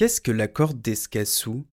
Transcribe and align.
Qu'est-ce 0.00 0.22
que 0.22 0.30
l'accord 0.30 0.72
d'Escazú 0.72 1.66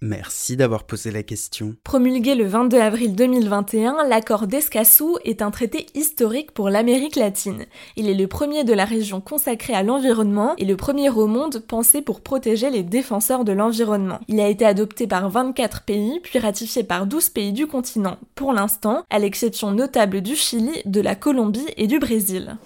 Merci 0.00 0.56
d'avoir 0.56 0.84
posé 0.84 1.10
la 1.10 1.24
question. 1.24 1.74
Promulgué 1.82 2.36
le 2.36 2.46
22 2.46 2.78
avril 2.78 3.16
2021, 3.16 4.06
l'accord 4.06 4.46
d'Escazú 4.46 5.16
est 5.24 5.42
un 5.42 5.50
traité 5.50 5.86
historique 5.96 6.52
pour 6.52 6.70
l'Amérique 6.70 7.16
latine. 7.16 7.66
Il 7.96 8.08
est 8.08 8.14
le 8.14 8.28
premier 8.28 8.62
de 8.62 8.72
la 8.72 8.84
région 8.84 9.20
consacré 9.20 9.74
à 9.74 9.82
l'environnement 9.82 10.54
et 10.58 10.64
le 10.64 10.76
premier 10.76 11.10
au 11.10 11.26
monde 11.26 11.58
pensé 11.58 12.02
pour 12.02 12.20
protéger 12.20 12.70
les 12.70 12.84
défenseurs 12.84 13.44
de 13.44 13.50
l'environnement. 13.50 14.20
Il 14.28 14.38
a 14.38 14.46
été 14.46 14.64
adopté 14.64 15.08
par 15.08 15.28
24 15.28 15.82
pays 15.82 16.20
puis 16.22 16.38
ratifié 16.38 16.84
par 16.84 17.06
12 17.06 17.30
pays 17.30 17.52
du 17.52 17.66
continent, 17.66 18.16
pour 18.36 18.52
l'instant, 18.52 19.02
à 19.10 19.18
l'exception 19.18 19.72
notable 19.72 20.20
du 20.20 20.36
Chili, 20.36 20.82
de 20.84 21.00
la 21.00 21.16
Colombie 21.16 21.66
et 21.76 21.88
du 21.88 21.98
Brésil. 21.98 22.58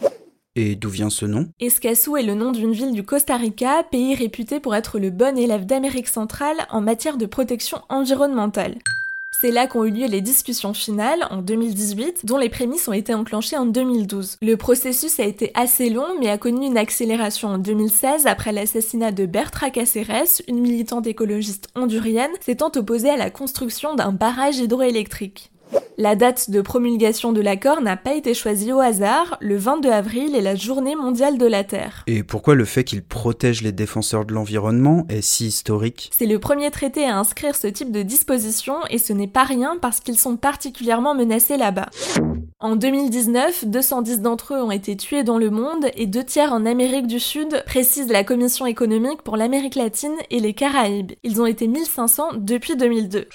Et 0.56 0.76
d'où 0.76 0.88
vient 0.88 1.10
ce 1.10 1.26
nom? 1.26 1.48
Escazú 1.58 2.16
est 2.16 2.22
le 2.22 2.34
nom 2.34 2.52
d'une 2.52 2.72
ville 2.72 2.92
du 2.92 3.02
Costa 3.02 3.36
Rica, 3.36 3.82
pays 3.90 4.14
réputé 4.14 4.60
pour 4.60 4.76
être 4.76 5.00
le 5.00 5.10
bon 5.10 5.36
élève 5.36 5.66
d'Amérique 5.66 6.06
centrale 6.06 6.66
en 6.70 6.80
matière 6.80 7.16
de 7.16 7.26
protection 7.26 7.82
environnementale. 7.88 8.76
C'est 9.40 9.50
là 9.50 9.66
qu'ont 9.66 9.84
eu 9.84 9.90
lieu 9.90 10.06
les 10.06 10.20
discussions 10.20 10.72
finales 10.72 11.26
en 11.30 11.42
2018, 11.42 12.24
dont 12.24 12.38
les 12.38 12.48
prémices 12.48 12.86
ont 12.86 12.92
été 12.92 13.12
enclenchées 13.12 13.56
en 13.56 13.66
2012. 13.66 14.36
Le 14.40 14.56
processus 14.56 15.18
a 15.18 15.24
été 15.24 15.50
assez 15.54 15.90
long, 15.90 16.06
mais 16.20 16.30
a 16.30 16.38
connu 16.38 16.66
une 16.66 16.78
accélération 16.78 17.48
en 17.48 17.58
2016 17.58 18.28
après 18.28 18.52
l'assassinat 18.52 19.10
de 19.10 19.26
Bertra 19.26 19.70
Cáceres, 19.70 20.40
une 20.46 20.60
militante 20.60 21.08
écologiste 21.08 21.68
hondurienne, 21.74 22.30
s'étant 22.40 22.70
opposée 22.76 23.10
à 23.10 23.16
la 23.16 23.30
construction 23.30 23.96
d'un 23.96 24.12
barrage 24.12 24.58
hydroélectrique. 24.58 25.50
La 25.96 26.16
date 26.16 26.50
de 26.50 26.60
promulgation 26.60 27.32
de 27.32 27.40
l'accord 27.40 27.80
n'a 27.80 27.96
pas 27.96 28.14
été 28.14 28.34
choisie 28.34 28.72
au 28.72 28.80
hasard, 28.80 29.36
le 29.40 29.56
22 29.56 29.90
avril 29.90 30.34
est 30.34 30.40
la 30.40 30.56
journée 30.56 30.96
mondiale 30.96 31.38
de 31.38 31.46
la 31.46 31.62
Terre. 31.62 32.02
Et 32.08 32.24
pourquoi 32.24 32.56
le 32.56 32.64
fait 32.64 32.82
qu'il 32.82 33.04
protège 33.04 33.62
les 33.62 33.70
défenseurs 33.70 34.24
de 34.24 34.34
l'environnement 34.34 35.06
est 35.08 35.22
si 35.22 35.46
historique? 35.46 36.10
C'est 36.12 36.26
le 36.26 36.40
premier 36.40 36.72
traité 36.72 37.04
à 37.04 37.16
inscrire 37.16 37.54
ce 37.54 37.68
type 37.68 37.92
de 37.92 38.02
disposition 38.02 38.74
et 38.90 38.98
ce 38.98 39.12
n'est 39.12 39.28
pas 39.28 39.44
rien 39.44 39.76
parce 39.80 40.00
qu'ils 40.00 40.18
sont 40.18 40.36
particulièrement 40.36 41.14
menacés 41.14 41.56
là-bas. 41.56 41.90
En 42.58 42.74
2019, 42.74 43.66
210 43.66 44.20
d'entre 44.20 44.54
eux 44.54 44.62
ont 44.62 44.72
été 44.72 44.96
tués 44.96 45.22
dans 45.22 45.38
le 45.38 45.50
monde 45.50 45.86
et 45.94 46.06
deux 46.06 46.24
tiers 46.24 46.52
en 46.52 46.66
Amérique 46.66 47.06
du 47.06 47.20
Sud, 47.20 47.62
précise 47.66 48.08
la 48.08 48.24
Commission 48.24 48.66
économique 48.66 49.22
pour 49.22 49.36
l'Amérique 49.36 49.76
latine 49.76 50.16
et 50.30 50.40
les 50.40 50.54
Caraïbes. 50.54 51.12
Ils 51.22 51.40
ont 51.40 51.46
été 51.46 51.68
1500 51.68 52.30
depuis 52.38 52.76
2002. 52.76 53.28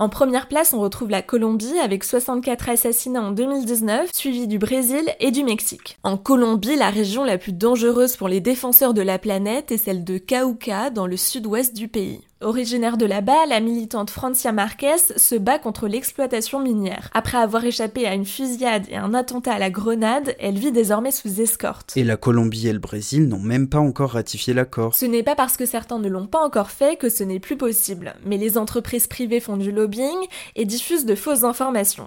En 0.00 0.08
première 0.08 0.48
place, 0.48 0.72
on 0.72 0.80
retrouve 0.80 1.10
la 1.10 1.20
Colombie 1.20 1.78
avec 1.78 2.04
64 2.04 2.70
assassinats 2.70 3.20
en 3.20 3.32
2019, 3.32 4.08
suivi 4.14 4.48
du 4.48 4.58
Brésil 4.58 5.04
et 5.20 5.30
du 5.30 5.44
Mexique. 5.44 5.98
En 6.04 6.16
Colombie, 6.16 6.74
la 6.74 6.88
région 6.88 7.22
la 7.22 7.36
plus 7.36 7.52
dangereuse 7.52 8.16
pour 8.16 8.28
les 8.28 8.40
défenseurs 8.40 8.94
de 8.94 9.02
la 9.02 9.18
planète 9.18 9.72
est 9.72 9.76
celle 9.76 10.02
de 10.02 10.16
Cauca, 10.16 10.88
dans 10.88 11.06
le 11.06 11.18
sud-ouest 11.18 11.76
du 11.76 11.86
pays. 11.88 12.22
Originaire 12.42 12.96
de 12.96 13.04
là-bas, 13.04 13.44
la 13.50 13.60
militante 13.60 14.08
Francia 14.08 14.50
Marquez 14.50 14.96
se 15.14 15.34
bat 15.34 15.58
contre 15.58 15.88
l'exploitation 15.88 16.58
minière. 16.58 17.10
Après 17.12 17.36
avoir 17.36 17.62
échappé 17.66 18.06
à 18.06 18.14
une 18.14 18.24
fusillade 18.24 18.86
et 18.88 18.96
un 18.96 19.12
attentat 19.12 19.52
à 19.52 19.58
la 19.58 19.68
grenade, 19.68 20.34
elle 20.38 20.56
vit 20.56 20.72
désormais 20.72 21.10
sous 21.10 21.42
escorte. 21.42 21.94
Et 21.98 22.02
la 22.04 22.16
Colombie 22.16 22.66
et 22.66 22.72
le 22.72 22.78
Brésil 22.78 23.28
n'ont 23.28 23.38
même 23.38 23.68
pas 23.68 23.80
encore 23.80 24.12
ratifié 24.12 24.54
l'accord. 24.54 24.94
Ce 24.94 25.04
n'est 25.04 25.22
pas 25.22 25.34
parce 25.34 25.58
que 25.58 25.66
certains 25.66 25.98
ne 25.98 26.08
l'ont 26.08 26.26
pas 26.26 26.42
encore 26.42 26.70
fait 26.70 26.98
que 26.98 27.10
ce 27.10 27.24
n'est 27.24 27.40
plus 27.40 27.58
possible, 27.58 28.14
mais 28.24 28.38
les 28.38 28.56
entreprises 28.56 29.06
privées 29.06 29.40
font 29.40 29.58
du 29.58 29.70
lobbying 29.70 30.26
et 30.56 30.64
diffusent 30.64 31.04
de 31.04 31.16
fausses 31.16 31.44
informations. 31.44 32.06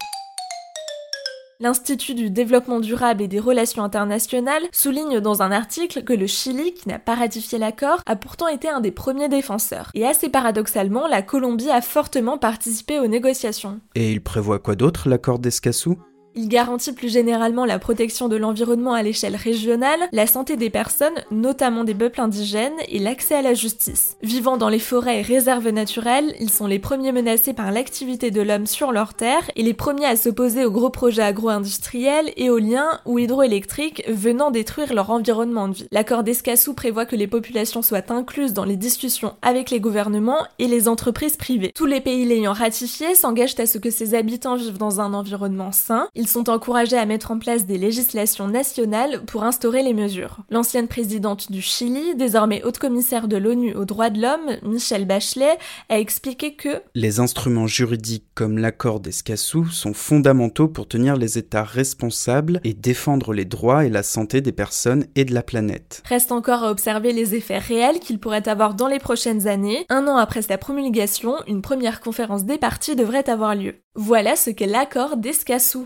L'Institut 1.63 2.13
du 2.13 2.29
développement 2.29 2.81
durable 2.81 3.21
et 3.21 3.29
des 3.29 3.39
relations 3.39 3.85
internationales 3.85 4.63
souligne 4.73 5.21
dans 5.21 5.41
un 5.41 5.53
article 5.53 6.03
que 6.03 6.11
le 6.11 6.27
Chili, 6.27 6.73
qui 6.73 6.89
n'a 6.89 6.99
pas 6.99 7.15
ratifié 7.15 7.57
l'accord, 7.57 8.01
a 8.05 8.17
pourtant 8.17 8.49
été 8.49 8.67
un 8.67 8.81
des 8.81 8.91
premiers 8.91 9.29
défenseurs. 9.29 9.89
Et 9.93 10.05
assez 10.05 10.27
paradoxalement, 10.27 11.07
la 11.07 11.21
Colombie 11.21 11.69
a 11.69 11.79
fortement 11.79 12.37
participé 12.37 12.99
aux 12.99 13.07
négociations. 13.07 13.79
Et 13.95 14.11
il 14.11 14.21
prévoit 14.21 14.59
quoi 14.59 14.75
d'autre, 14.75 15.07
l'accord 15.07 15.39
d'Escazú? 15.39 15.99
Il 16.35 16.47
garantit 16.47 16.93
plus 16.93 17.11
généralement 17.11 17.65
la 17.65 17.79
protection 17.79 18.27
de 18.27 18.35
l'environnement 18.35 18.93
à 18.93 19.03
l'échelle 19.03 19.35
régionale, 19.35 19.99
la 20.11 20.27
santé 20.27 20.55
des 20.55 20.69
personnes, 20.69 21.13
notamment 21.31 21.83
des 21.83 21.93
peuples 21.93 22.21
indigènes, 22.21 22.73
et 22.87 22.99
l'accès 22.99 23.35
à 23.35 23.41
la 23.41 23.53
justice. 23.53 24.17
Vivant 24.21 24.57
dans 24.57 24.69
les 24.69 24.79
forêts 24.79 25.19
et 25.19 25.21
réserves 25.21 25.69
naturelles, 25.69 26.35
ils 26.39 26.49
sont 26.49 26.67
les 26.67 26.79
premiers 26.79 27.11
menacés 27.11 27.53
par 27.53 27.71
l'activité 27.71 28.31
de 28.31 28.41
l'homme 28.41 28.67
sur 28.67 28.91
leurs 28.91 29.13
terres 29.13 29.49
et 29.55 29.63
les 29.63 29.73
premiers 29.73 30.05
à 30.05 30.15
s'opposer 30.15 30.65
aux 30.65 30.71
gros 30.71 30.89
projets 30.89 31.23
agro-industriels, 31.23 32.31
éoliens 32.37 32.99
ou 33.05 33.19
hydroélectriques 33.19 34.03
venant 34.07 34.51
détruire 34.51 34.93
leur 34.93 35.09
environnement 35.09 35.67
de 35.67 35.73
vie. 35.75 35.87
L'accord 35.91 36.23
d'Escazú 36.23 36.73
prévoit 36.73 37.05
que 37.05 37.15
les 37.15 37.27
populations 37.27 37.81
soient 37.81 38.11
incluses 38.11 38.53
dans 38.53 38.65
les 38.65 38.75
discussions 38.75 39.35
avec 39.41 39.69
les 39.69 39.79
gouvernements 39.79 40.45
et 40.59 40.67
les 40.67 40.87
entreprises 40.87 41.37
privées. 41.37 41.71
Tous 41.73 41.85
les 41.85 42.01
pays 42.01 42.25
l'ayant 42.25 42.53
ratifié 42.53 43.15
s'engagent 43.15 43.59
à 43.59 43.65
ce 43.65 43.77
que 43.77 43.89
ses 43.89 44.15
habitants 44.15 44.55
vivent 44.55 44.77
dans 44.77 45.01
un 45.01 45.13
environnement 45.13 45.71
sain. 45.71 46.07
Sont 46.27 46.49
encouragés 46.49 46.97
à 46.97 47.05
mettre 47.05 47.31
en 47.31 47.39
place 47.39 47.65
des 47.65 47.77
législations 47.77 48.47
nationales 48.47 49.23
pour 49.25 49.43
instaurer 49.43 49.83
les 49.83 49.93
mesures. 49.93 50.37
L'ancienne 50.49 50.87
présidente 50.87 51.51
du 51.51 51.61
Chili, 51.61 52.15
désormais 52.15 52.63
haute 52.63 52.79
commissaire 52.79 53.27
de 53.27 53.37
l'ONU 53.37 53.73
aux 53.75 53.85
droits 53.85 54.09
de 54.09 54.21
l'homme, 54.21 54.57
Michelle 54.63 55.05
Bachelet, 55.05 55.57
a 55.89 55.99
expliqué 55.99 56.55
que 56.55 56.81
les 56.95 57.19
instruments 57.19 57.67
juridiques 57.67 58.27
comme 58.35 58.57
l'accord 58.57 58.99
d'Escazú 58.99 59.65
sont 59.69 59.93
fondamentaux 59.93 60.67
pour 60.67 60.87
tenir 60.87 61.15
les 61.15 61.37
États 61.37 61.63
responsables 61.63 62.59
et 62.63 62.73
défendre 62.73 63.33
les 63.33 63.45
droits 63.45 63.85
et 63.85 63.89
la 63.89 64.03
santé 64.03 64.41
des 64.41 64.51
personnes 64.51 65.05
et 65.15 65.25
de 65.25 65.33
la 65.33 65.43
planète. 65.43 66.03
Reste 66.05 66.31
encore 66.31 66.63
à 66.63 66.71
observer 66.71 67.13
les 67.13 67.35
effets 67.35 67.57
réels 67.57 67.99
qu'il 67.99 68.19
pourrait 68.19 68.47
avoir 68.47 68.73
dans 68.73 68.87
les 68.87 68.99
prochaines 68.99 69.47
années. 69.47 69.85
Un 69.89 70.07
an 70.07 70.17
après 70.17 70.41
sa 70.41 70.57
promulgation, 70.57 71.35
une 71.47 71.61
première 71.61 72.01
conférence 72.01 72.45
des 72.45 72.57
parties 72.57 72.95
devrait 72.95 73.29
avoir 73.29 73.55
lieu. 73.55 73.75
Voilà 73.95 74.35
ce 74.35 74.49
qu'est 74.49 74.65
l'accord 74.65 75.17
d'Escazú. 75.17 75.85